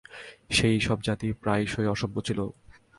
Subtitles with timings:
[0.49, 2.39] সেই-সব জাতি প্রায়শ অসভ্য ছিল।